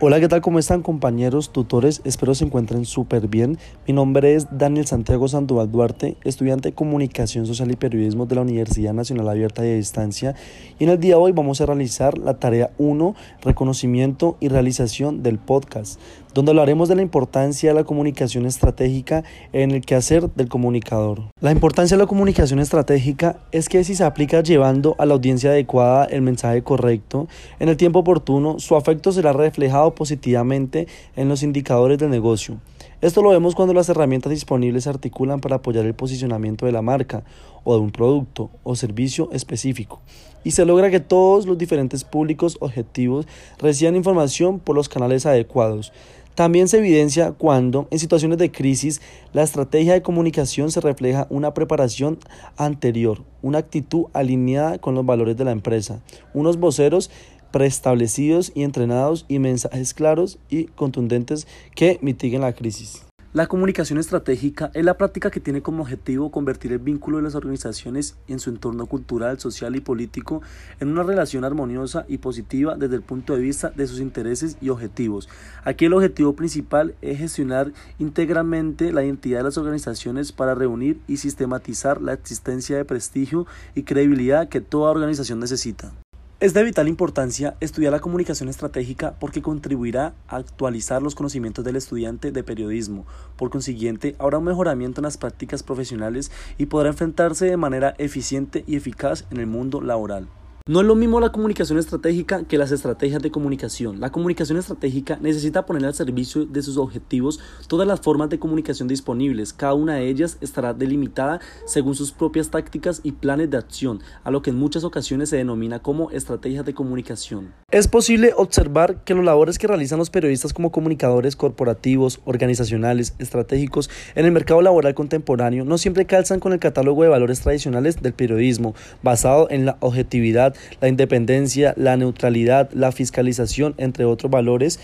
[0.00, 0.42] Hola, ¿qué tal?
[0.42, 2.02] ¿Cómo están compañeros, tutores?
[2.04, 3.58] Espero se encuentren súper bien.
[3.84, 8.42] Mi nombre es Daniel Santiago Sandoval Duarte, estudiante de Comunicación Social y Periodismo de la
[8.42, 10.36] Universidad Nacional Abierta de Distancia.
[10.78, 15.24] Y en el día de hoy vamos a realizar la tarea 1, reconocimiento y realización
[15.24, 15.98] del podcast,
[16.34, 21.22] donde hablaremos de la importancia de la comunicación estratégica en el quehacer del comunicador.
[21.40, 25.50] La importancia de la comunicación estratégica es que si se aplica llevando a la audiencia
[25.50, 27.28] adecuada el mensaje correcto,
[27.58, 30.86] en el tiempo oportuno, su afecto será reflejado positivamente
[31.16, 32.58] en los indicadores del negocio.
[33.00, 36.82] Esto lo vemos cuando las herramientas disponibles se articulan para apoyar el posicionamiento de la
[36.82, 37.22] marca
[37.68, 40.00] o de un producto o servicio específico
[40.42, 43.26] y se logra que todos los diferentes públicos objetivos
[43.58, 45.92] reciban información por los canales adecuados.
[46.34, 49.02] También se evidencia cuando, en situaciones de crisis,
[49.34, 52.18] la estrategia de comunicación se refleja una preparación
[52.56, 56.00] anterior, una actitud alineada con los valores de la empresa,
[56.32, 57.10] unos voceros
[57.50, 63.07] preestablecidos y entrenados y mensajes claros y contundentes que mitiguen la crisis.
[63.38, 67.36] La comunicación estratégica es la práctica que tiene como objetivo convertir el vínculo de las
[67.36, 70.42] organizaciones en su entorno cultural, social y político
[70.80, 74.70] en una relación armoniosa y positiva desde el punto de vista de sus intereses y
[74.70, 75.28] objetivos.
[75.62, 81.18] Aquí el objetivo principal es gestionar íntegramente la identidad de las organizaciones para reunir y
[81.18, 85.92] sistematizar la existencia de prestigio y credibilidad que toda organización necesita.
[86.40, 91.74] Es de vital importancia estudiar la comunicación estratégica porque contribuirá a actualizar los conocimientos del
[91.74, 93.06] estudiante de periodismo.
[93.34, 98.62] Por consiguiente, habrá un mejoramiento en las prácticas profesionales y podrá enfrentarse de manera eficiente
[98.68, 100.28] y eficaz en el mundo laboral.
[100.68, 104.00] No es lo mismo la comunicación estratégica que las estrategias de comunicación.
[104.00, 108.86] La comunicación estratégica necesita poner al servicio de sus objetivos todas las formas de comunicación
[108.86, 109.54] disponibles.
[109.54, 114.30] Cada una de ellas estará delimitada según sus propias tácticas y planes de acción, a
[114.30, 117.54] lo que en muchas ocasiones se denomina como estrategias de comunicación.
[117.70, 123.88] Es posible observar que los labores que realizan los periodistas como comunicadores corporativos, organizacionales, estratégicos
[124.14, 128.12] en el mercado laboral contemporáneo no siempre calzan con el catálogo de valores tradicionales del
[128.12, 134.80] periodismo, basado en la objetividad, la independencia, la neutralidad, la fiscalización, entre otros valores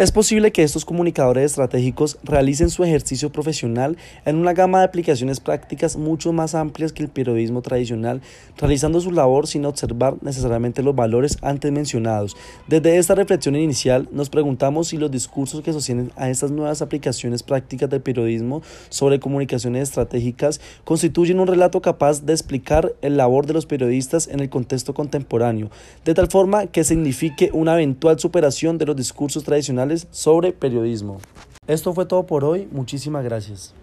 [0.00, 5.40] es posible que estos comunicadores estratégicos realicen su ejercicio profesional en una gama de aplicaciones
[5.40, 8.22] prácticas mucho más amplias que el periodismo tradicional,
[8.56, 12.34] realizando su labor sin observar necesariamente los valores antes mencionados.
[12.66, 17.42] Desde esta reflexión inicial nos preguntamos si los discursos que sostienen a estas nuevas aplicaciones
[17.42, 23.52] prácticas del periodismo sobre comunicaciones estratégicas constituyen un relato capaz de explicar el labor de
[23.52, 25.70] los periodistas en el contexto contemporáneo,
[26.06, 31.20] de tal forma que signifique una eventual superación de los discursos tradicionales sobre periodismo.
[31.66, 33.74] Esto fue todo por hoy, muchísimas gracias.